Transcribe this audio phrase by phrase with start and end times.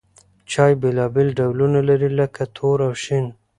[0.51, 3.25] چای بېلابېل ډولونه لري لکه تور او شین.